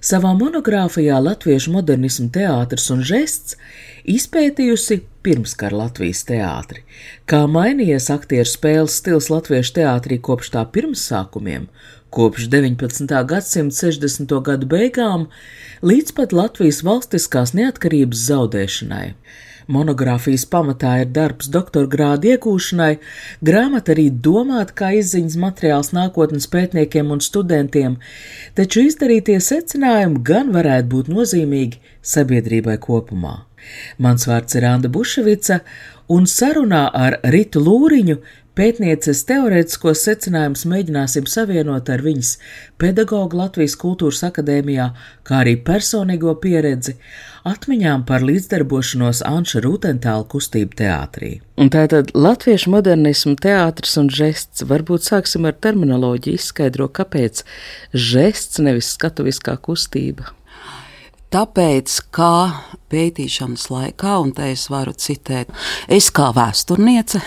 [0.00, 3.56] savā monogrāfijā Latviešu modernismu teātris un žests
[4.08, 6.84] izpētījusi pirmskara Latvijas teātri,
[7.28, 11.68] kā mainījies aktieru spēles stils Latviešu teātrī kopš tā pirmsākumiem,
[12.10, 13.12] kopš 19.
[13.28, 14.34] gadsimta 60.
[14.48, 15.28] gadu beigām
[15.84, 19.06] līdz pat Latvijas valstiskās neatkarības zaudēšanai.
[19.70, 22.94] Monogrāfijas pamatā ir darbs doktora grāda iegūšanai,
[23.46, 28.00] grāmata arī domāta kā izziņas materiāls nākotnes pētniekiem un studentiem,
[28.58, 31.80] taču izdarītie secinājumi gan varētu būt nozīmīgi
[32.14, 33.36] sabiedrībai kopumā.
[34.02, 35.60] Mans vārds ir Anna Buševica,
[36.10, 38.16] un sarunā ar Ritu Lūriņu
[38.58, 42.32] Pētnieces teorētiskos secinājumus mēģināsim savienot ar viņas
[42.82, 44.88] pedagogu Latvijas Kultūras akadēmijā,
[45.22, 46.96] kā arī personīgo pieredzi,
[47.46, 51.30] atmiņām par līdzdarbošanos Anša Rūtentāla kustību teātrī.
[51.62, 57.44] Un tātad latviešu modernismu teātris un žests, varbūt sāksim ar terminoloģiju izskaidro, kāpēc
[57.94, 60.34] žests nevis skatuviskā kustība.
[61.30, 62.34] Tāpēc, kā
[62.90, 65.52] pētīšanas laikā, un te es varu citēt,
[65.86, 67.20] es kā vēsturniece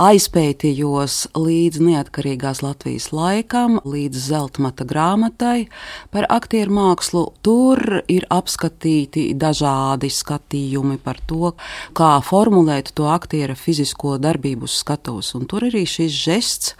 [0.00, 5.68] aizpētījos līdz neatkarīgās Latvijas laikam, līdz zeltmata grāmatai
[6.16, 7.26] par aktieru mākslu.
[7.44, 11.52] Tur ir apskatīti dažādi skatījumi par to,
[11.92, 16.76] kā formulēt to aktiera fizisko darbību uz skatuves, un tur arī šis žests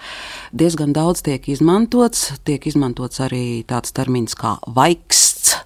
[0.56, 2.30] diezgan daudz tiek izmantots.
[2.48, 5.58] Tiek izmantots arī tāds termins kā vaiksts.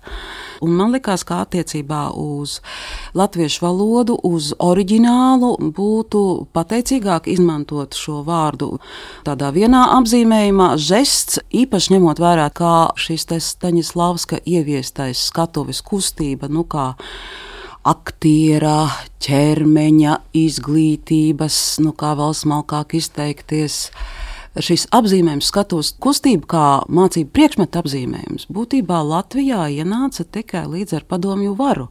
[0.62, 2.60] Un man liekas, ka attiecībā uz
[3.16, 6.24] latviešu valodu, uz oriģinālu būtu
[6.54, 8.78] pateicīgāk izmantot šo vārdu
[9.26, 16.92] tādā vienā apzīmējumā, žests, īpaši ņemot vērā, kā šis Staņislavska ieviestais skatuves kustība, nu kā
[17.84, 18.88] aktiera,
[19.24, 23.88] ķermeņa izglītības, nu kā vēl smalkāk izteikties
[24.62, 28.46] šis apzīmējums skatos kustību kā mācību priekšmetu apzīmējums.
[28.54, 31.88] Būtībā Latvijā ienāca tikai līdz ar padomju varu.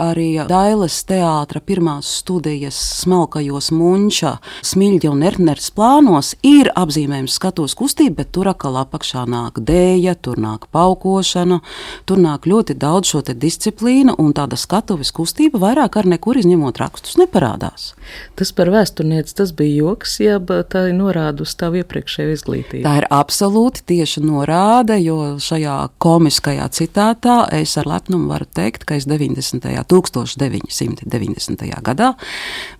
[0.00, 4.32] Arī Dailes teātra pirmās studijas smalkajos muņša,
[4.70, 10.40] smiļģa un erners plānos ir apzīmējums skatos kustība, bet tur atkal apakšā nāk dēja, tur
[10.40, 11.60] nāk paukošana,
[12.08, 17.18] tur nāk ļoti daudz šo disciplīnu un tāda skatuves kustība vairāk ar nekur izņemot rakstus
[17.20, 17.92] neparādās.
[18.38, 22.84] Tas par vēsturnieci tas bija joks, ja tā ir norāda uz tavu iepriekšēju izglītību.
[22.86, 28.94] Tā ir absolūti tieši norāde, jo šajā komiskajā citātā es ar lepnumu varu teikt, ka
[28.98, 29.66] es 90.
[29.90, 31.82] 1990.
[31.82, 32.12] gadā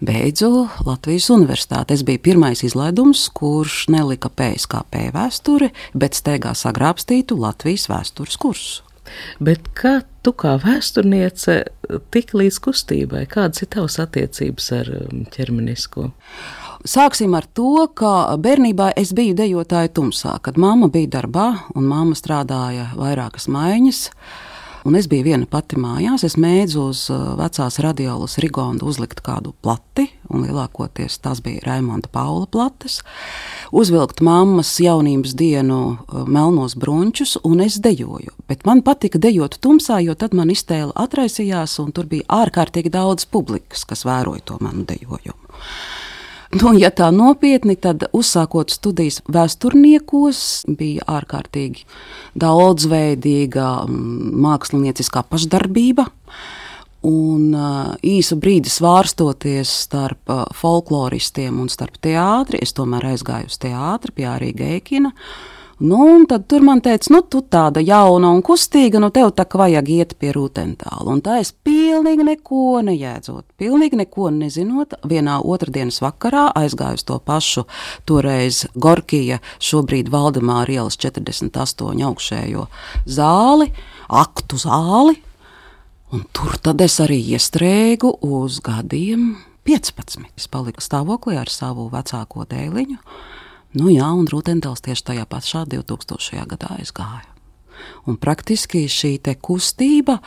[0.01, 1.95] beidzu Latvijas universitāti.
[1.97, 8.87] Es biju pirmais izlaidums, kurš nelika PSKP vēsturi, bet steigā sagrābstītu Latvijas vēstures kursu.
[9.43, 11.65] Bet kā tu kā vēsturniece
[12.15, 13.25] tiki līdz kustībai?
[13.31, 16.11] Kādas ir tavas attiecības ar um, ķermenisko?
[16.89, 22.17] Sāksim ar to, ka bērnībā es biju dejotāja tumsā, kad mamma bija darbā un mamma
[22.17, 24.07] strādāja vairākas maiņas.
[24.89, 26.25] Un es biju viena pati mājās.
[26.25, 32.09] Es mēģināju uz uh, vecās radiolas Rigonda uzlikt kādu plati, un lielākoties tas bija Raimonda
[32.09, 33.03] Paula plates.
[33.77, 38.33] Uzvilkt mammas jaunības dienu uh, melnos brunčus, un es dejoju.
[38.49, 43.29] Bet man patika dejot tumsā, jo tad man iztēle atraisījās, un tur bija ārkārtīgi daudz
[43.29, 45.61] publikas, kas vēroja to manu dejojumu.
[46.51, 51.85] Nu, ja tā nopietni, tad uzsākot studijas vēsturniekos, bija ārkārtīgi
[52.43, 56.09] daudzveidīga mm, mākslinieckā pašdarbība.
[57.07, 57.55] Un
[58.05, 64.75] īsu brīdi svārstoties starp folkloristiem un starp teātri, es tomēr aizgāju uz teātri pie Arīga
[64.75, 65.15] Eikina.
[65.81, 69.63] Nu, tad tur man teica, nu, tu tāda jauna un kustīga, nu, tev tā kā
[69.63, 71.07] vajag iet pie rūtentāla.
[71.09, 74.99] Un tā es pilnīgi neko nejēdzot, pilnīgi neko nezinot.
[75.09, 77.65] Vienā otrdienas vakarā aizgāju uz to pašu,
[78.05, 82.69] toreiz Gorkija, šobrīd Valdemāra ielas 48 augšējo
[83.09, 83.73] zāli,
[84.21, 85.17] aktu zāli.
[86.13, 89.31] Un tur tad es arī iestrēgu uz gadiem
[89.65, 90.29] 15.
[90.37, 93.01] Es paliku stāvoklī ar savu vecāko dēliņu.
[93.71, 96.43] Nu, jā, un Rūtendāls tieši tajā pašā 2000.
[96.51, 97.29] gadā aizgāja.
[98.11, 100.19] Un praktiski šī kustība,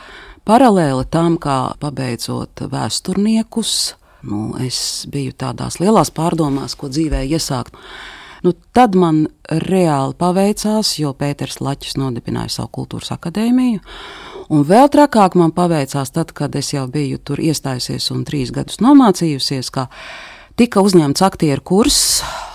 [0.48, 3.94] paralēli tam, kā pabeidzot vēsturniekus,
[4.24, 7.76] nu, es biju tādās lielās pārdomās, ko dzīvē iesākt.
[8.44, 13.84] Nu, tad man reāli paveicās, jo Pēters Lačs nodibināja savu kultūras akadēmiju.
[14.52, 18.80] Un vēl trakāk man paveicās tad, kad es jau biju tur iestājusies un trīs gadus
[18.84, 19.86] nomācījusies, ka
[20.60, 22.02] tika uzņemts aktieru kurs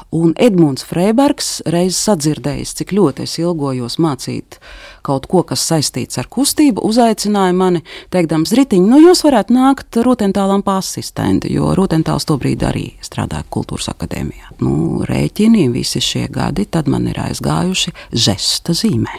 [0.09, 4.57] Un Edmunds Freibergs reiz sadzirdējis, cik ļoti es ilgojos mācīt
[5.05, 10.65] kaut ko, kas saistīts ar kustību, uzaicināja mani, teikdams, Ritiņ, nu jūs varētu nākt Rūtentālam
[10.65, 14.55] pa asistenti, jo Rūtentāls tobrīd arī strādāja kultūras akadēmijā.
[14.65, 19.13] Nu, rēķini visi šie gadi tad man ir aizgājuši žesta zīmē.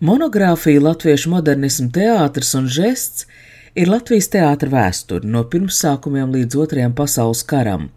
[0.00, 3.28] Monogrāfija Latviešu modernismu teātris un žests
[3.76, 7.90] ir Latvijas teātra vēsture no pirmsākumiem līdz otrajam pasaules karam,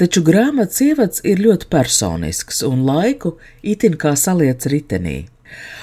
[0.00, 3.36] taču grāmatas ievads ir ļoti personisks un laiku
[3.74, 5.20] itin kā saliec ritenī.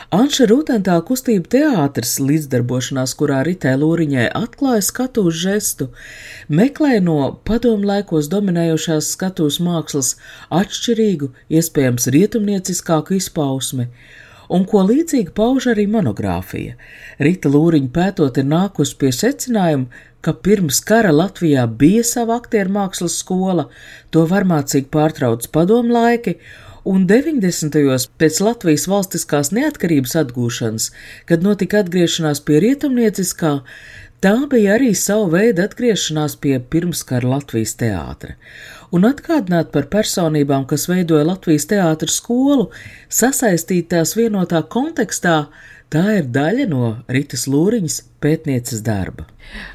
[0.09, 5.91] Anša Rūtentāla kustība teātris, līdzdarbošanās, kurā Ritē Lūriņai atklāja skatuves žestu,
[6.49, 10.15] meklē no padomu laikos dominējošās skatuves mākslas
[10.49, 13.85] atšķirīgu, iespējams rietumnieciskāku izpausmi,
[14.49, 16.77] un ko līdzīgi pauž arī monogrāfija.
[17.21, 19.87] Rita Lūriņa pētot ir nākus pie secinājuma,
[20.25, 23.69] ka pirms kara Latvijā bija sava aktieru mākslas skola,
[24.11, 26.35] to varmācīgi pārtrauc padomu laiki,
[26.89, 27.69] un 90.
[27.75, 30.89] gados pēc Latvijas valstiskās neatkarības atgūšanas,
[31.29, 33.53] kad notika atgriešanās pie rietumnieciskā,
[34.23, 38.35] tā bija arī sava veida atgriešanās pie pirmskara Latvijas teātra
[38.95, 42.69] un atgādināt par personībām, kas veidoja Latvijas teātras skolu,
[43.09, 45.49] sasaistīt tās vienotā kontekstā,
[45.89, 49.27] tā ir daļa no Ritas Lūriņas pētnieces darba.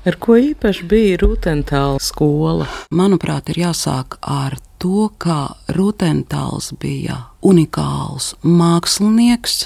[0.06, 2.68] Ar ko īpaši bija Rūtentāla skola?
[2.94, 9.64] Manuprāt, ir jāsāk ar to, kā Rūtentāls bija unikāls mākslinieks.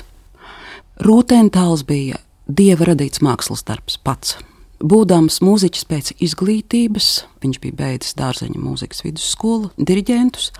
[1.05, 4.39] Rūtentāls bija dieva radīts mākslas darbs pats.
[4.79, 7.07] Būdams mūziķis pēc izglītības,
[7.43, 10.53] viņš bija beidzis dārzeņa mūzikas vidusskolu, diriģentus,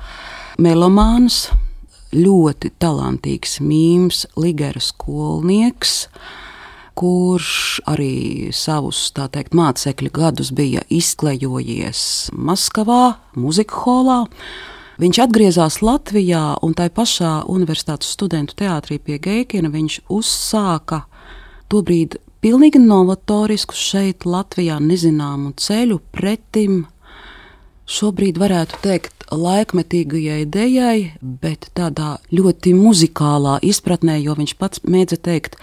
[0.59, 1.45] melomāns,
[2.11, 6.09] ļoti talantīgs mīmīms, ligera skolnieks,
[6.99, 7.53] kurš
[7.87, 14.25] arī savus teikt, mācekļu gadus bija izklejojies Maskavā, muzika holā.
[14.99, 21.05] Viņš atgriezās Latvijā un tai pašā universitātes studentu teātrī pie Geikina viņš uzsāka
[21.71, 26.85] tobrīd pilnīgi novatorisku šeit, Latvijā, nezināmu ceļu pretim.
[27.89, 35.57] Šobrīd varētu teikt, laikmetīgajai idejai, bet tādā ļoti muzikālā izpratnē, jo viņš pats mēdza teikt,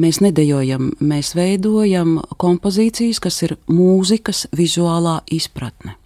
[0.00, 5.96] mēs nedējojam, mēs veidojam kompozīcijas, kas ir mūzikas vizuālā izpratne.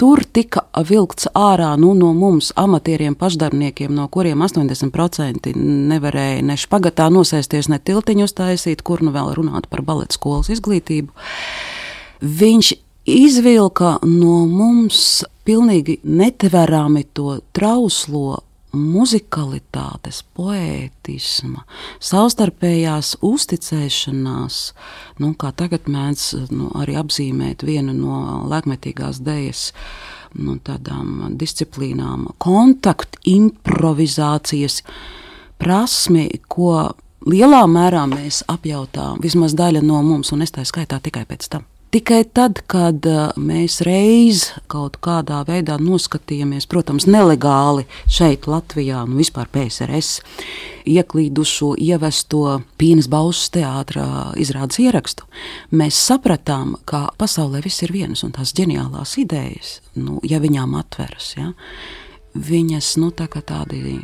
[0.00, 7.08] Tur tika vilkts ārā nu, no mums, amatieriem, pašdarbniekiem, no kuriem 80% nevarēja ne špagatā
[7.12, 11.12] nosēsties, ne tiltiņu uztaisīt, kur nu vēl runāt par baleta skolas izglītību.
[12.22, 12.72] Viņš
[13.12, 21.64] izvilka no mums pilnīgi netverami to trauslo muzikalitātes, poētisma,
[22.02, 24.58] savstarpējās uzticēšanās,
[25.22, 29.64] nu, kā tagad mēdz nu, arī apzīmēt vienu no laikmetīgās dēļas.
[30.32, 34.78] Nu, tādām disciplīnām, kontaktu, improvizācijas
[35.60, 36.94] prasmi, ko
[37.28, 41.68] lielā mērā mēs apjautām, vismaz daļa no mums, un es tā skaitā tikai pēc tam.
[41.92, 49.18] Tikai tad, kad uh, mēs reiz kaut kādā veidā noskatījāmies, protams, nelegāli šeit, Latvijā, nu
[49.20, 50.22] vispār PSRS,
[50.88, 54.06] ieklīdušo, ievesto Pīnas Bausas teātrā
[54.40, 55.28] izrādes ierakstu,
[55.76, 61.34] mēs sapratām, ka pasaulē viss ir viens un tās ģeniālās idejas, nu, ja viņām atveras,
[61.36, 61.52] ja,
[62.32, 63.98] viņas nu, tā tādi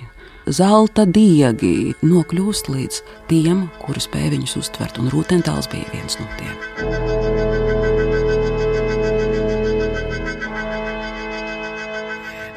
[0.44, 3.00] zelta diegi nokļūst līdz
[3.32, 7.17] tiem, kuri spēj viņus uztvert, un Rūtentāls bija viens no tiem.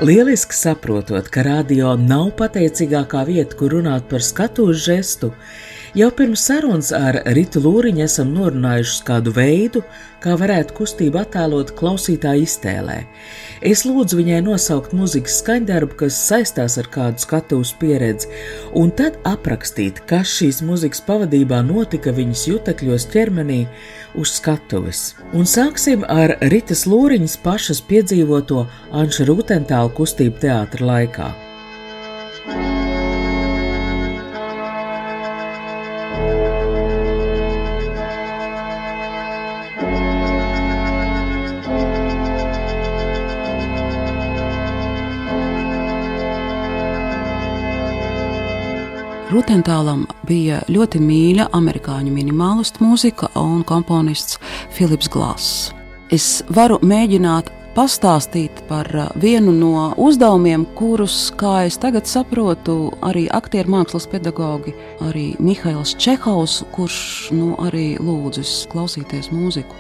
[0.01, 5.29] Lieliski saprotot, ka radio nav pateicīgākā vieta, kur runāt par skatuves žestu,
[5.91, 9.81] Jau pirms sarunas ar Ritu Lūriņu esam norunājuši kādu veidu,
[10.24, 12.96] kā varētu kustību attēlot klausītāju iztēlē.
[13.62, 18.32] Es lūdzu viņai nosaukt muzikas skaņdarbu, kas saistās ar kādu skatuves pieredzi,
[18.74, 23.60] un tad aprakstīt, kas šīs muzikas pavadībā notika viņas jutekļos ķermenī
[24.18, 25.03] uz skatuves.
[25.38, 28.65] Un sāksim ar Ritas Lūriņas pašas piedzīvoto
[28.98, 31.32] Anša Rūtentāla kustību teātra laikā.
[49.32, 54.36] Rutentālam bija ļoti mīļa amerikāņu minimālistu mūzika un komponists
[54.76, 55.70] Filips Glāss.
[56.12, 63.72] Es varu mēģināt pastāstīt par vienu no uzdevumiem, kurus, kā es tagad saprotu, arī aktieru
[63.72, 64.74] mākslas pedagogi,
[65.08, 67.00] arī Mihails Čehovs, kurš
[67.32, 69.80] nu, arī lūdzis klausīties mūziku.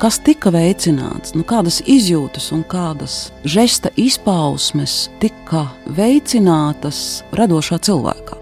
[0.00, 5.66] Kas tika veicināts, nu, kādas izjūtas un kādas žesta izpausmes tika
[6.00, 8.35] veicinātas radošā cilvēkā.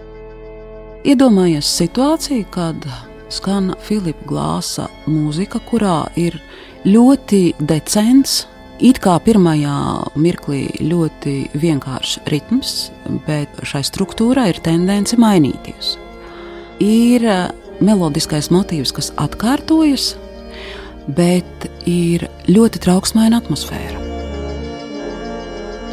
[1.05, 2.85] Iedomājies situāciju, kad
[3.29, 6.39] skan Filipa Glāsa mūzika, kurā ir
[6.81, 8.47] ļoti decents,
[8.81, 9.75] it kā pirmajā
[10.17, 12.73] mirklī ļoti vienkāršs ritms,
[13.27, 15.93] bet šai struktūrai ir tendence mainīties.
[16.81, 17.53] Ir eh,
[17.85, 20.15] melodiskais motīvs, kas atkārtojas,
[21.05, 24.01] bet ir ļoti trauksmaina atmosfēra.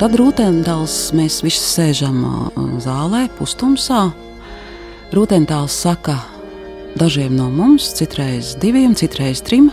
[0.00, 4.07] Tad rūtendāls mēs visi sēžam eh, zālē, pustumsā.
[5.12, 6.16] Rūtendāls saka,
[6.92, 9.71] Dažiem no mums, citreiz diviem, citreiz trim,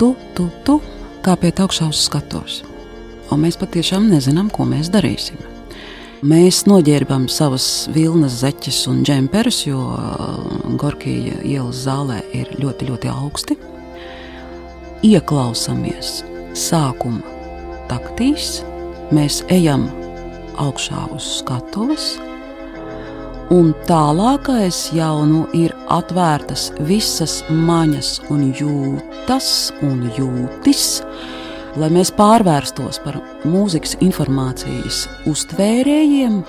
[0.00, 0.78] tu, tu, tu
[1.20, 2.62] kāpiet augšā uz skatuves.
[3.32, 5.36] Un mēs patiešām nezinām, ko mēs darīsim.
[6.24, 13.12] Mēs noģērbam savas vilnas zeķes un džemperus, jo uh, Gorkija ielas zālē ir ļoti, ļoti
[13.12, 13.58] augsti.
[15.04, 16.22] Ieklausāmies
[16.56, 17.20] sākuma
[17.92, 18.62] taktīs,
[19.12, 19.90] mēs ejam
[20.62, 22.14] augšā uz skatuves
[23.52, 29.48] un tālākais jau nu ir atvērtas visas maņas un jūtas
[29.84, 31.02] un jūtis,
[31.76, 36.40] lai mēs pārvērstos par mūzikas informācijas uztvērējiem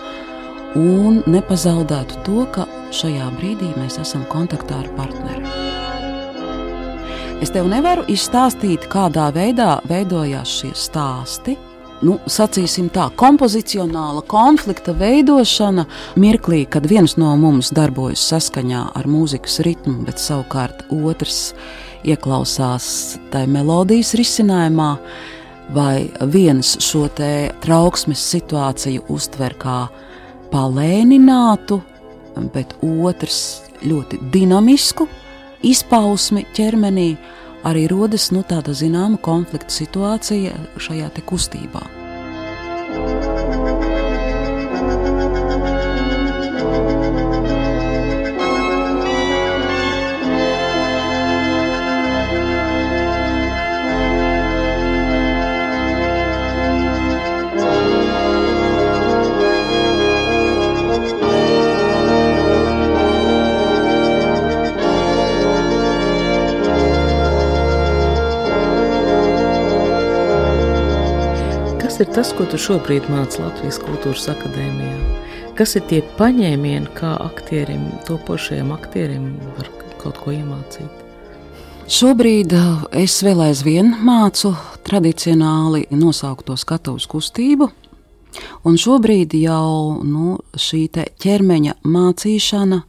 [0.79, 5.43] un nepazaudētu to, ka šajā brīdī mēs esam kontaktā ar partneri.
[7.43, 11.57] Es tev nevaru izstāstīt, kādā veidā veidojās šie stāsti,
[12.03, 15.85] nu, sacīsim tā, kompozicionāla konflikta veidošana
[16.19, 21.53] mirklī, kad viens no mums darbojas saskaņā ar mūzikas ritmu, bet savukārt otrs
[22.03, 24.91] ieklausās tajā melodijas risinājumā,
[25.73, 27.07] vai viens šo
[27.63, 29.79] trauksmes situāciju uztver kā
[30.51, 31.79] palēninātu,
[32.53, 33.39] bet otrs
[33.83, 35.07] ļoti dinamisku
[35.63, 37.13] izpausmi ķermenī
[37.63, 41.83] arī rodas nu, tāda zināma konflikta situācija šajā kustībā.
[42.93, 43.32] Kas ir
[72.13, 74.97] tas, ko tu šobrīd māci Latvijas Kultūras Akadēmijā?
[75.57, 79.69] Kas ir tie paņēmieni, kā aktierim, topošajam aktierim, var
[80.01, 81.01] kaut ko iemācīt?
[81.89, 84.53] Šobrīd uh, es vēl aizvien mācu
[84.85, 87.71] tradicionāli nosaukto skatuves kustību.
[88.65, 92.79] Un šobrīd jau nu, šī ķermeņa mācīšana,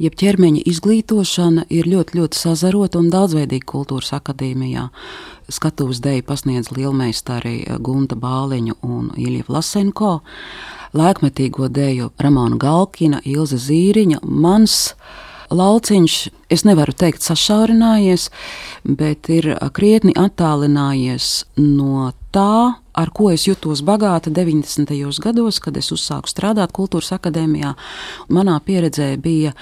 [0.00, 4.88] jeb ķermeņa izglītošana ir ļoti, ļoti sazarota un daudzveidīga kultūras akadēmijā.
[5.50, 10.20] Skatuves deju pasniedz lielmeistari Gunta Bāliņu un Ilija Vlasenko,
[10.96, 14.94] laikmetīgo deju Ramona Galkina, Ilza Zīriņa, mans
[15.50, 16.16] lauciņš,
[16.50, 18.28] es nevaru teikt sašaurinājies,
[18.86, 24.94] bet ir krietni attālinājies no tā, ar ko es jutos bagāta 90.
[25.22, 27.74] gados, kad es uzsāku strādāt Kultūras akadēmijā.
[28.32, 29.52] Manā pieredzē bija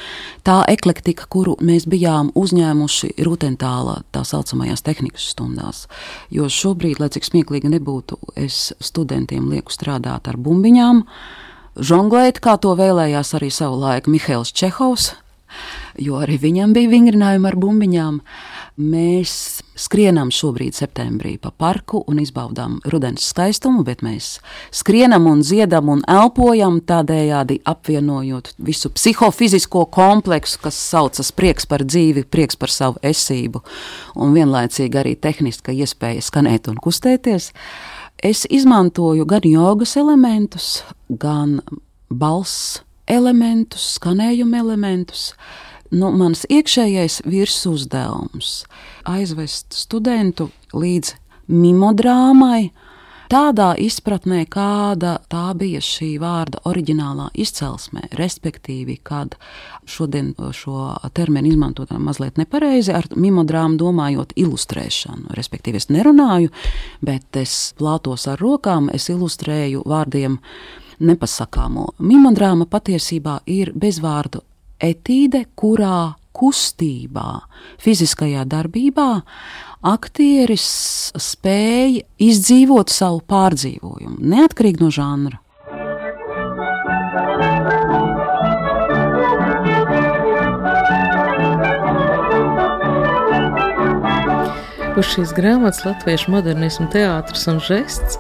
[0.47, 5.87] tā eklektika, kuru mēs bijām uzņēmuši Rutentālā, tā saucamajās tehnikas stundās.
[6.35, 11.05] Jo šobrīd, lai cik smieklīgi nebūtu, es studentiem lieku strādāt ar bumbiņām,
[11.79, 15.13] žonglēt, kā to vēlējās arī savulaik Mihails Čehovs,
[15.99, 18.21] jo arī viņam bija vingrinājumi ar bumbiņām.
[18.79, 19.33] Mēs
[19.79, 24.37] skrienam šobrīd septembrī pa parku un izbaudām rudens skaistumu, bet mēs
[24.75, 32.27] skrienam un dziedam un elpojam tādējādi apvienojot visu psihofizisko kompleksu, kas saucas prieks par dzīvi,
[32.31, 33.65] prieks par savu esību
[34.19, 37.53] un vienlaicīgi arī tehniska iespēja skanēt un kustēties.
[38.23, 41.61] Es izmantoju gan jogas elementus, gan
[42.11, 45.33] balss elementus, skanējuma elementus
[45.91, 48.65] nu, mans iekšējais virsuzdevums-
[49.17, 51.15] aizvest studentu līdz
[51.49, 52.71] mimodrāmai,
[53.29, 59.37] tādā izpratnē, kāda tā bija šī vārda oriģinālā izcelsmē, respektīvi, kad
[59.87, 65.33] šodien šo terminu izmantot mazliet nepareizi, ar mimodrāmu domājot ilustrēšanu.
[65.37, 66.51] Respektīvi, es nerunāju,
[67.03, 70.39] bet es plātos ar rokām, es ilustrēju vārdiem
[71.01, 71.93] nepasakāmo.
[71.99, 74.43] Mimodrāma patiesībā ir bezvārdu
[74.83, 77.41] etīde, kurā kustībā,
[77.83, 79.11] fiziskajā darbībā
[79.89, 80.69] aktieris
[81.19, 85.43] spēja izdzīvot savu pārdzīvojumu, neatkarīgi no žanra.
[94.99, 98.19] Uz šīs grāmatas latviešu modernismu teātris un žests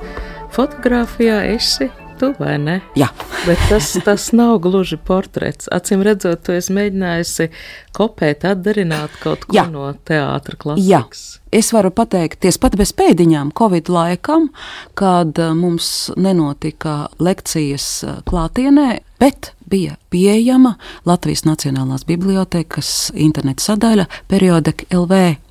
[0.54, 2.78] fotografijā esi tu vai ne?
[2.98, 3.08] Jā.
[3.46, 5.70] Bet tas, tas nav gluži portrets.
[5.74, 7.48] Acīm redzot, tu esi mēģinājusi
[7.96, 9.66] kopēt, atdarināt kaut ko Jā.
[9.70, 10.88] no teātra klasikas.
[10.90, 11.44] Jā.
[11.58, 14.50] Es varu pateikties pat bez pēdiņām, Covid laikam,
[14.98, 20.76] kad uh, mums nenotika lekcijas uh, klātienē, bet bija pieejama
[21.08, 25.47] Latvijas Nacionālās Bibliotēkas interneta sadaļa periodika LV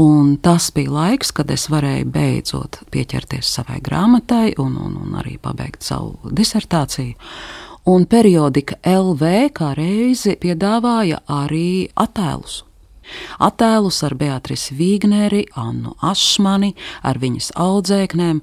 [0.00, 5.36] Un tas bija laiks, kad es varēju beidzot pieķerties savai grāmatai un, un, un arī
[5.42, 7.14] pabeigt savu disertāciju.
[7.84, 12.62] Un periodika LV kā reizi piedāvāja arī attēlus.
[13.44, 16.72] Attēlus ar Beatrisu Vīgneri, Annu Ašmani,
[17.04, 18.40] ar viņas audzēknēm,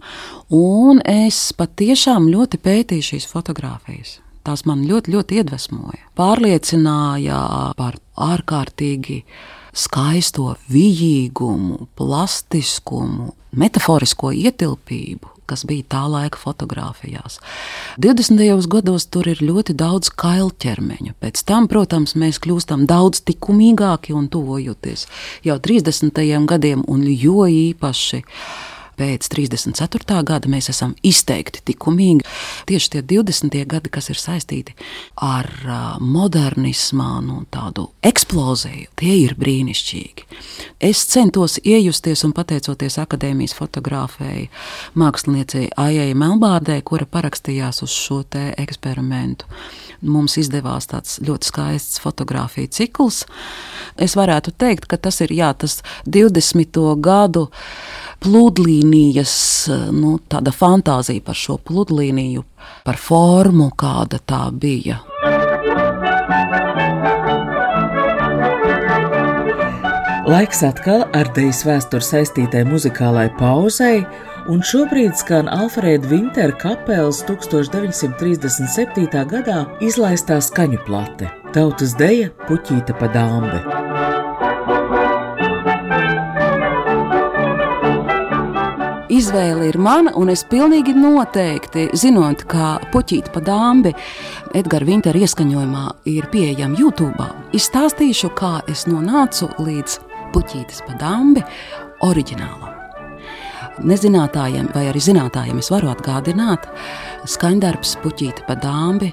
[0.54, 4.20] un es patiešām ļoti pētīju šīs fotogrāfijas.
[4.46, 6.06] Tās man ļoti, ļoti iedvesmoja.
[6.18, 7.42] Pārliecināja
[7.78, 9.22] par ārkārtīgi
[9.74, 17.40] skaisto vijīgumu, plastiskumu, metaforisko ietilpību, kas bija tā laika fotografijās.
[18.00, 18.68] 20.
[18.72, 21.16] gados tur ir ļoti daudz kailķermeņa.
[21.20, 25.08] Pēc tam, protams, mēs kļūstam daudz likumīgāki un tuvojoties
[25.48, 26.24] jau 30.
[26.48, 28.24] gadiem, un jo īpaši
[29.02, 30.22] pēc 34.
[30.28, 32.26] gada mēs esam izteikti likumīgi.
[32.70, 33.58] Tieši tie 20.
[33.70, 34.76] gadi, kas ir saistīti
[35.26, 35.50] ar
[36.02, 40.28] modernismā, nu, tādu eksploziju, tie ir brīnišķīgi.
[40.92, 44.50] Es centos iejusties un pateicoties akadēmijas fotografēji
[44.98, 49.48] māksliniecei Aijai Melbārdē, kura parakstījās uz šo eksperimentu.
[50.02, 53.24] Mums izdevās tāds ļoti skaists fotografiju cikls.
[54.02, 56.82] Es varētu teikt, ka tas ir jā, tas 20.
[56.98, 57.48] gadu
[58.22, 59.36] pludlīnijas,
[59.94, 62.44] nu, tāda fantāzija par šo pludlīniju,
[62.86, 65.02] par formu, kāda tā bija.
[70.32, 74.06] Laiks atkal ar dēļas vēsturi saistītai muzikālai pauzei,
[74.50, 79.26] un šobrīd skan Alfrēda Vintera kapelas 1937.
[79.30, 83.82] gadā izlaistā skaņu plate- Tautas deja Puķīta pa dāmbi.
[89.22, 93.94] izvēle ir mana, un es pilnīgi noteikti, zinot, ka puķīte pa dāmbi
[94.58, 100.00] Edgara Vintera ieskaņojumā ir pieejama YouTube, izstāstīšu, kā es nonācu līdz
[100.34, 101.46] puķītes pa dāmbi
[102.08, 102.71] oriģinālam.
[103.82, 106.68] Nezinātājiem vai arī zinātājiem es varu atgādināt,
[107.30, 109.12] skaņdarbs puķīte pa dāmbi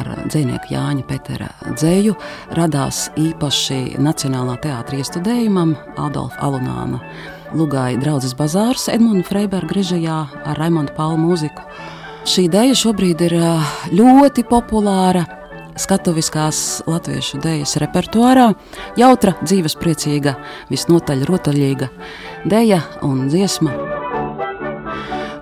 [0.00, 2.16] ar dzinieku Jāņa Petera dzēju
[2.56, 7.02] radās īpaši Nacionālā teātra iestudējumam Adolfa Alunāna
[7.54, 11.62] Lugāja draudzes bazārs Edmunds Freiberga režijā ar Raimondu Paulu mūziku.
[12.26, 13.36] Šī ideja šobrīd ir
[13.94, 15.22] ļoti populāra
[15.78, 18.48] skatuviskās latviešu dēļas repertuārā.
[18.98, 20.38] Jautra, dzīves priecīga,
[20.72, 21.92] visnotaļ rotaļīga
[22.50, 23.95] dēļa un dziesma.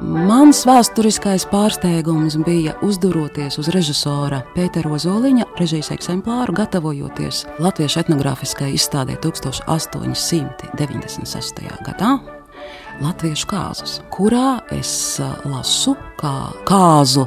[0.05, 9.15] Mans vēsturiskais pārsteigums bija uzduroties uz režisora Pētera Ozoliņa režijas eksemplāru, gatavojoties Latviešu etnogrāfiskajai izstādē
[9.25, 11.65] 1896.
[11.87, 12.11] gadā.
[13.01, 15.17] Latviešu kāzus, kurā es
[15.49, 17.25] lasu, kā kāzu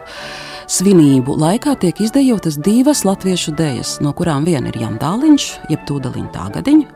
[0.69, 6.87] svinību laikā tiek izdejotas divas latviešu dēļas, no kurām viena ir Jandāliņš, jeb Tūdaļiņa Tāgadiņa,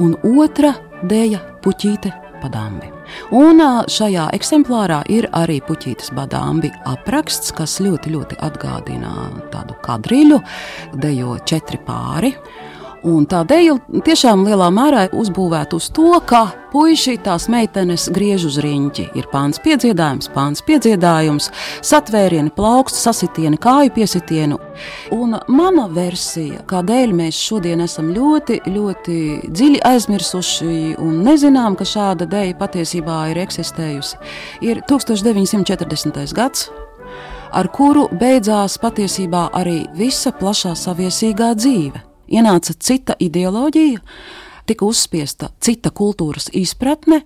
[0.00, 0.72] un otra
[1.04, 2.90] dēļa Puķīte Padambi.
[3.38, 10.42] Un šajā eksemplārā ir arī puķītes badāmbi apraksts, kas ļoti, ļoti atgādina tādu kadriļu,
[11.02, 12.34] dejo četri pāri.
[13.02, 18.58] Un tā dēļ tiešām lielā mērā uzbūvēta uz to, ka puiši tās meitenes griež uz
[18.62, 19.08] riņķi.
[19.18, 21.48] Ir pāns piedziedājums, pāns piedziedājums,
[21.82, 24.58] satvērieni, plauksts, sasitieni, kāju piesitienu.
[25.16, 29.18] Un mana versija, kādēļ mēs šodien esam ļoti, ļoti
[29.50, 34.22] dziļi aizmirsuši un nezinām, ka šāda dēļa patiesībā ir eksistējusi,
[34.70, 36.22] ir 1940.
[36.38, 36.70] gads
[37.52, 44.00] ar kuru beidzās patiesībā arī visa plašā saviesīgā dzīve ienāca cita ideoloģija,
[44.66, 47.22] tika uzspiesta cita kultūras izpratne.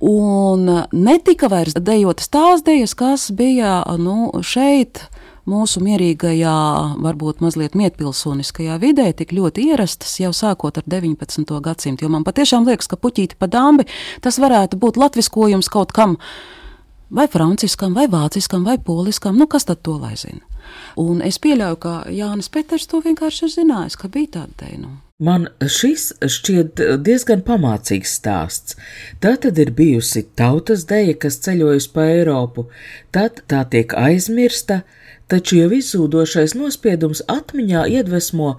[0.00, 0.64] Un
[0.96, 5.02] netika vairs dejotas tās dejas, kas bija nu, šeit,
[5.50, 6.56] mūsu mierīgajā,
[7.04, 11.60] varbūt mazliet mietpilsoniskajā vidē, tik ļoti ierastas jau sākot ar 19.
[11.64, 12.06] gadsimtu.
[12.06, 13.88] Jo man patiešām liekas, ka puķīti pa dambi
[14.24, 16.16] tas varētu būt latviskojums kaut kam,
[17.10, 20.49] vai franciskam, vai vāciskam, vai poliskam, nu kas tad to lai zina.
[21.00, 24.72] Un es pieļauju, ka Jānis Peters to vienkārši ir zinājis, ka bija tāda.
[24.80, 24.96] Nu.
[25.20, 28.72] Man šis šķiet diezgan pamācīgs stāsts.
[29.20, 32.64] Tā tad ir bijusi tautas deja, kas ceļojusi pa Eiropu,
[33.12, 34.80] tad tā tiek aizmirsta,
[35.28, 38.56] taču jau izzūdošais nospiedums atmiņā iedvesmo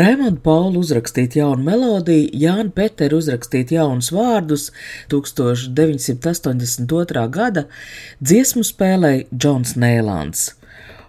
[0.00, 4.64] Raimondu Paulu uzrakstīt jaunu melodiju, Jānu Peteru uzrakstīt jaunus vārdus
[5.10, 7.26] 1982.
[7.34, 7.66] gada
[8.22, 10.54] dziesmu spēlēja Džons Nēlāns.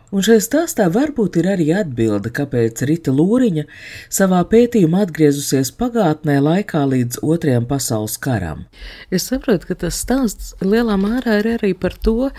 [0.07, 3.65] Un šajā stāstā varbūt ir arī atbilde, kāpēc Rita Lūriņa
[4.07, 8.61] savā pētījumā atgriezusies pagātnē laikā līdz Otrajam pasaules karam.
[9.11, 12.29] Es saprotu, ka tas stāsts lielā mērā ir arī par to,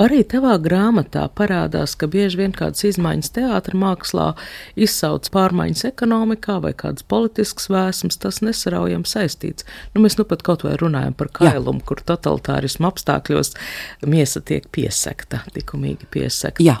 [0.00, 4.30] arī tavā grāmatā parādās, ka bieži vien kādas izmaiņas teātra mākslā
[4.80, 9.68] izsauc pārmaiņas ekonomikā vai kādas politiskas vēsmas, tas nesaraujam saistīts.
[9.92, 11.90] Nu, mēs nu pat kaut vai runājam par kailumu, Jā.
[11.92, 13.52] kur totalitārismu apstākļos
[14.08, 16.64] miesa tiek piesakta, likumīgi piesakta.
[16.64, 16.80] Jā.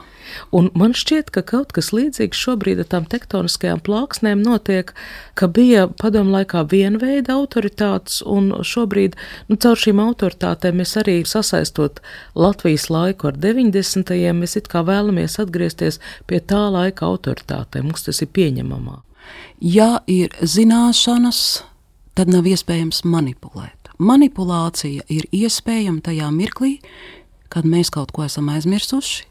[0.54, 4.92] Un man šķiet, ka kaut kas līdzīgs šobrīd ar tām tektoniskajām plāksnēm notiek,
[5.38, 9.16] ka bija padomu laikā viena veida autoritātes, un šobrīd
[9.48, 12.02] nu, caur šīm autoritātēm mēs arī sasaistot
[12.38, 14.14] Latvijas laiku ar 90.
[14.38, 17.88] mēs it kā vēlamies atgriezties pie tā laika autoritātēm.
[17.88, 19.02] Mums tas ir pieņemamā.
[19.60, 21.62] Ja ir zināšanas,
[22.18, 23.74] tad nav iespējams manipulēt.
[23.98, 26.76] Manipulācija ir iespējama tajā mirklī,
[27.50, 29.24] kad mēs kaut ko esam aizmirsuši,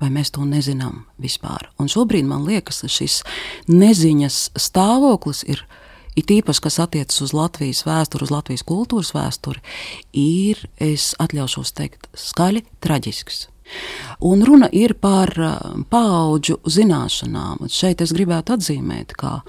[0.00, 1.68] vai mēs to nezinām vispār.
[1.80, 3.22] Un šobrīd man liekas, ka šis
[3.70, 5.64] neziņas stāvoklis ir.
[6.16, 9.60] It īpaši, kas attiecas uz Latvijas vēsturi, uz Latvijas kultūras vēsturi,
[10.16, 13.50] ir, es atļaušos teikt, skaļi traģisks.
[14.24, 15.32] Un runa ir par
[15.90, 17.66] paudžu zināšanām.
[17.66, 19.42] Un šeit es gribētu atzīmēt, ka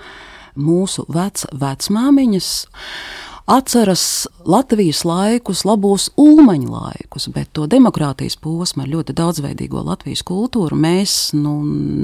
[0.57, 2.51] mūsu vec, vecmāmiņas
[3.47, 10.75] atceras Latvijas laikus, labos ulmaņu laikus, bet to demokrātijas posmu ar ļoti daudzveidīgo Latvijas kultūru
[10.75, 11.61] mēs nu,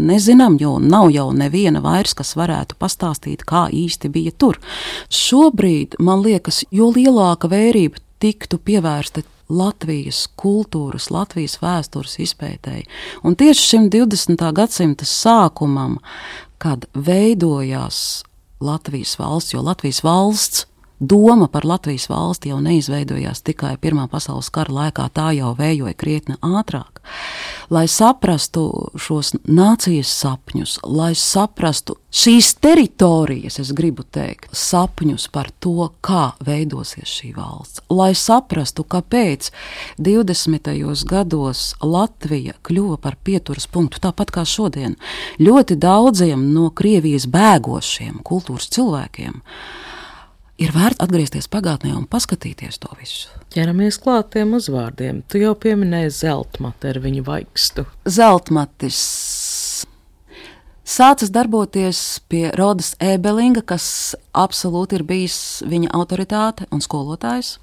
[0.08, 4.62] nezinām, jo nav jau neviena vairs, kas varētu pastāstīt, kā īsti bija tur.
[5.12, 12.88] Šobrīd man liekas, jo lielāka vērība tiktu pievērsta Latvijas kultūras, Latvijas vēstures izpētēji.
[13.28, 14.48] Un tieši šim 20.
[14.56, 16.00] gadsimta sākumam,
[16.56, 18.24] kad veidojās
[18.64, 24.72] Latvijas valsts, jo Latvijas valsts Doma par Latvijas valsti jau neizveidojās tikai Pirmā pasaules kara
[24.74, 27.02] laikā, tā jau vējoja krietni ātrāk.
[27.74, 35.90] Lai saprastu šos nācijas sapņus, lai saprastu šīs teritorijas, es gribu teikt, sapņus par to,
[36.06, 39.50] kā veidosies šī valsts, lai saprastu, kāpēc
[39.98, 40.72] 20.
[41.10, 44.96] gados Latvija kļuva par pieturas punktu, tāpat kā šodien.
[45.42, 49.42] Ļoti daudziem no Krievijas bēgošiem kultūras cilvēkiem
[50.62, 53.32] ir vērts atgriezties pagātnē un paskatīties to visu.
[53.54, 55.24] Ķeramies klāt tiem uzvārdiem.
[55.30, 57.88] Tu jau pieminēji zeltmati ar viņu vaikstu.
[58.06, 59.00] Zeltmatis
[60.84, 65.38] sācis darboties pie Rodas Ebelinga, kas absolūti ir bijis
[65.70, 67.58] viņa autoritāte un skolotājs.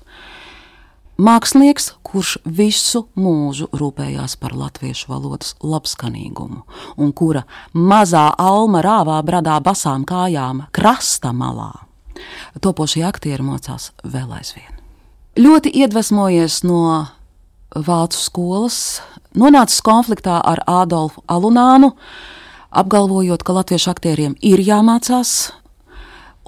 [1.21, 6.63] Mākslinieks, kurš visu mūžu rūpējās par latviešu valodas labskanīgumu,
[6.97, 7.45] un kura
[7.77, 11.90] mazā alma rāvā bradā basām kājām krasta malā
[12.61, 14.77] topošie aktieri mocās vēl aizvien.
[15.39, 17.07] Ļoti iedvesmojies no
[17.75, 19.01] vācu skolas,
[19.39, 21.95] nonācis konfliktā ar Ādolfu Alunānu,
[22.71, 25.53] apgalvojot, ka latviešu aktieriem ir jāmācās,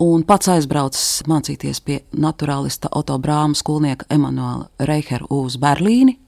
[0.02, 6.18] un pats aizbraucis mācīties pie naturālista Oto Brāma skolnieka Emanuela Reihera uz Berlīni.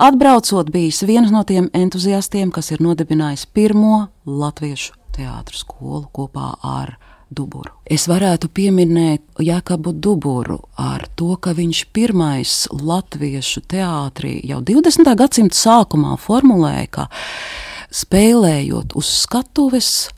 [0.00, 6.96] Atbraucot, bijis viens no tiem entuziastiem, kas ir nodibinājis pirmo latviešu teātru skolu kopā ar
[7.32, 7.72] Duburu.
[7.84, 15.12] Es varētu pieminēt Jēkabu Duburu ar to, ka viņš pirmais latviešu teātrī jau 20.
[15.18, 17.08] gadsimta sākumā formulēja, ka
[17.92, 20.10] spēlējot uz skatuves,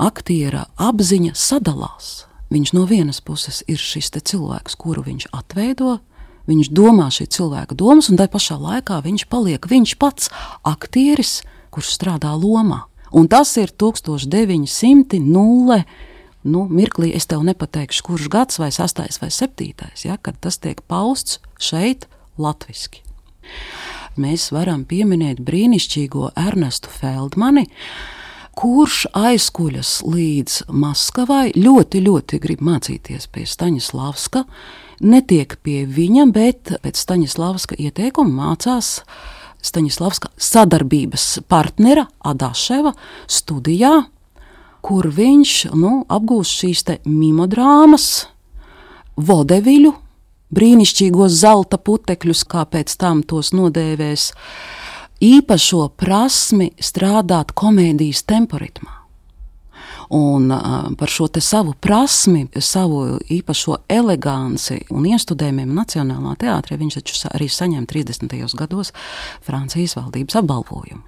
[0.00, 2.24] aktiera apziņa sadalās.
[2.52, 5.98] Viņš no vienas puses ir šis cilvēks, kuru viņš atveido,
[6.46, 10.30] viņš domā šī cilvēka domas, un tai pašā laikā viņš paliek viņš pats
[10.62, 11.40] aktieris,
[11.74, 12.84] kurš strādā lomā.
[13.14, 15.84] Un tas ir 1900
[16.44, 20.80] nu, mirklī es tev nepateikšu, kurš gads, vai sastais vai septītais, ja, kad tas tiek
[20.88, 23.02] pausts šeit, latviešu.
[24.20, 27.66] Mēs varam pieminēt brīnišķīgo Ernestu Feldmani,
[28.54, 34.44] kurš aizkuļas līdz Maskavai, ļoti, ļoti grib mācīties pie Staņislavska.
[35.02, 39.00] Netiek pie viņa, bet pēc Staņislavska ieteikuma mācās
[39.64, 42.94] Staņislavska sadarbības partnera Adaševa
[43.26, 44.04] studijā
[44.84, 48.26] kur viņš nu, apgūst šīs mimodrāmas,
[49.16, 49.92] vodeviļu,
[50.54, 54.32] brīnišķīgos zelta putekļus, kā pēc tam tos nodēvēs,
[55.24, 59.03] īpašo prasmi strādāt komēdijas temporitmā.
[60.10, 60.52] Un
[60.98, 67.88] par šo savu prasmi, savu īpašo eleganci un iestudējumiem Nacionālā teātrī viņš taču arī saņēma
[67.90, 68.56] 30.
[68.58, 68.92] gados
[69.44, 71.02] Francijas valdības apbalvojumu.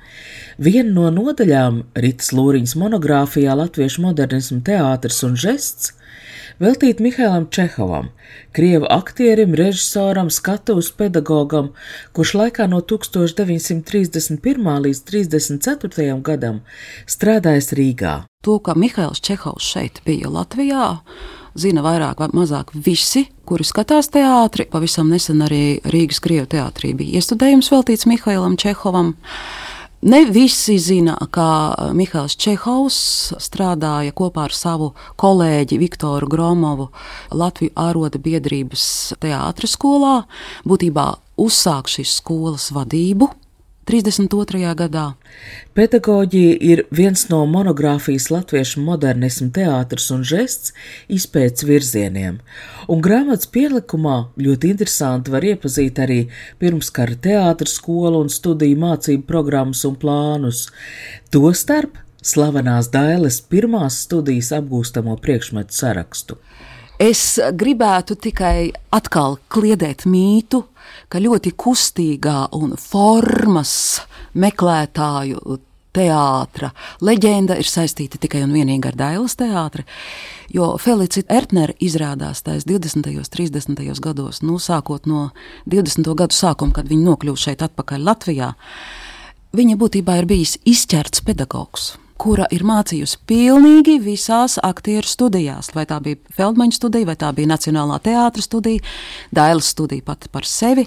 [0.59, 5.92] Viena no nodaļām Rītas Lūriņas monogrāfijā Latviešu modernismu teātris un žests
[6.62, 8.11] veltīt Mihailam Čehovam,
[8.57, 11.72] krievu aktierim, režisoram, skatuves pedagogam,
[12.16, 14.70] kurš laikā no 1931.
[14.87, 16.22] līdz 1934.
[16.22, 16.62] gadam
[17.07, 18.14] strādājis Rīgā.
[18.46, 20.96] To, ka Mihails Čehovs šeit bija Latvijā,
[21.59, 24.68] zina vairāk vai mazāk visi, kuri skatās teātri.
[24.70, 29.16] Pavisam nesen arī Rīgas Krievu teātrī bija iestudējums veltīts Mihailam Čehovam.
[30.06, 32.98] Ne visi zina, ka Mihāls Čehovs
[33.42, 36.86] strādāja kopā ar savu kolēģi Viktoru Gromovu
[37.34, 38.84] Latviju āroda biedrības
[39.18, 40.20] teātras skolā,
[40.62, 41.08] būtībā
[41.42, 43.32] uzsāk šīs skolas vadību
[43.87, 44.75] 32.
[44.75, 45.05] gadā.
[45.79, 50.72] Pedagoģija ir viens no monogrāfijas latviešu modernismu teātris un žests
[51.07, 52.40] izpētes virzieniem,
[52.90, 56.18] un grāmatas pielikumā ļoti interesanti var iepazīt arī
[56.59, 60.66] pirmskara teātris skolu un studiju mācību programmas un plānus,
[61.31, 66.40] tostarp slavenās Dailes pirmās studijas apgūstamo priekšmetu sarakstu.
[66.96, 70.62] Es gribētu tikai atkal kliedēt mītu,
[71.12, 74.00] ka ļoti kustīgā un formas
[74.32, 75.59] meklētāju
[75.96, 76.70] teātra
[77.04, 79.85] leģenda ir saistīta tikai un vienīgi ar Dailas teātri,
[80.48, 83.12] jo Felicita Ertnere izrādās tais 20.
[83.12, 83.85] un 30.
[84.00, 85.28] gados, nu, sākot no
[85.68, 86.09] 20.
[86.16, 88.54] gadu sākuma, kad viņa nokļuva šeit atpakaļ Latvijā,
[89.52, 95.72] viņa būtībā ir bijis izķerts pedagogs kura ir mācījusi pilnīgi visās aktieru studijās.
[95.76, 98.83] Vai tā bija Feldmaņa studija, vai tā bija Nacionālā teātras studija,
[99.35, 100.87] Dailas studija pati par sevi.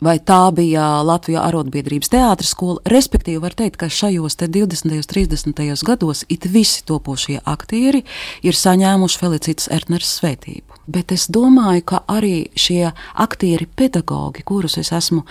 [0.00, 2.80] Vai tā bija Latvijas arotbiedrības teātris skola?
[2.88, 4.94] Respektīvi, var teikt, ka šajos 20.
[4.96, 5.84] un 30.
[5.84, 8.00] gados it visi topošie aktieri
[8.40, 10.80] ir saņēmuši Felicitas Ertneres svētību.
[10.88, 15.26] Bet es domāju, ka arī šie aktieri pedagogi, kurus es esmu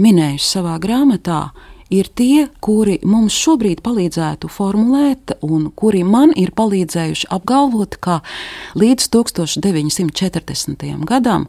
[0.00, 1.50] minējusi savā grāmatā,
[1.90, 8.20] ir tie, kuri mums šobrīd palīdzētu formulēt, un kuri man ir palīdzējuši apgalvot, ka
[8.78, 10.86] līdz 1940.
[11.08, 11.48] gadam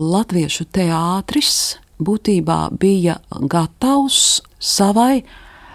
[0.00, 5.22] Latviešu teātris būtībā bija gatavs savai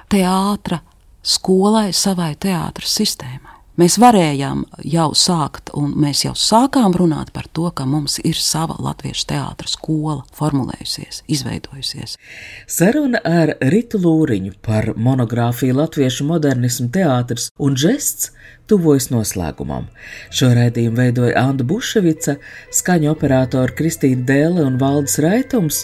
[0.10, 0.82] teātra
[1.26, 3.45] skolai, savai teātras sistēmai.
[3.76, 8.78] Mēs varējām jau sākt, un mēs jau sākām runāt par to, ka mums ir sava
[8.80, 12.16] latviešu teātras skola formulējusies, izveidojusies.
[12.72, 18.32] Saruna ar Ritu Lūriņu par monogrāfiju Latviešu modernismu teātris un žests
[18.72, 19.90] tuvojas noslēgumam.
[20.32, 22.40] Šo raidījumu veidoja Anna Buševica,
[22.72, 25.84] skaņu operatora Kristīna Dēle un Valdis Raitums,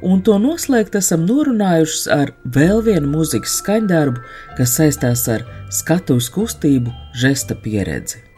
[0.00, 4.24] un to noslēgt esam norunājušas ar vēl vienu mūzikas skaņdarbu,
[4.58, 8.31] kas saistās ar skatuves kustību, žesta pieredzi.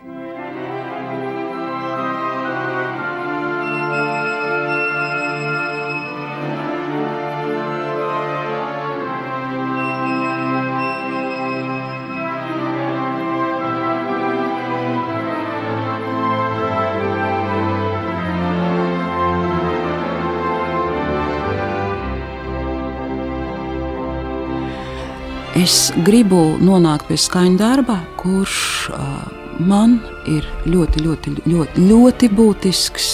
[25.54, 28.56] Es gribu nonākt pie skaņa darba, kurš
[28.90, 29.20] uh,
[29.62, 33.06] man ir ļoti, ļoti, ļoti, ļoti būtisks.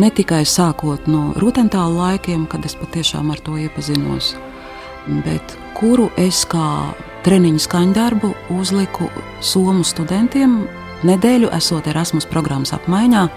[0.00, 4.32] Ne tikai sākot no rudentāla laikiem, kad es patiešām ar to iepazinos,
[5.28, 6.94] bet kuru es kā
[7.28, 9.12] treniņu skaņdarbu uzliku
[9.44, 10.62] somu studentiem
[11.04, 13.28] nedēļu esot Erasmus programmas apmaiņā,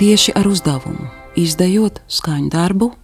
[0.00, 2.94] tieši ar uzdevumu izdejot skaņu darbu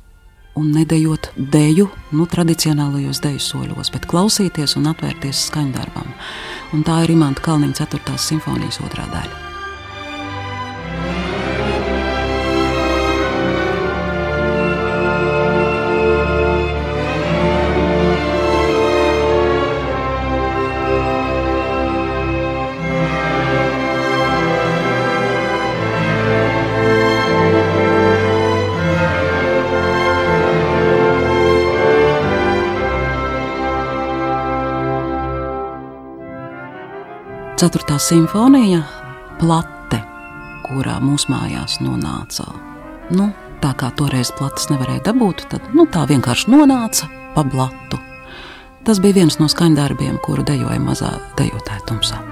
[0.59, 6.12] un nedējot deju nu, tradicionālajos deju soļos, bet klausīties un atvērties skaņdarbam.
[6.77, 8.19] Un tā ir Imants Kalniņa 4.
[8.31, 9.52] simfonijas otrā daļa.
[37.62, 37.94] 4.
[38.03, 38.81] simfonija,
[39.38, 40.01] plate,
[40.66, 42.48] kurā mūsu mājās nonāca.
[43.14, 43.29] Nu,
[43.62, 48.03] tā kā toreiz plates nevarēja dabūt, tad nu, tā vienkārši nonāca pa blatu.
[48.83, 52.32] Tas bija viens no skaņdarbiem, kuru dejoja mazā dejotāja tumsā.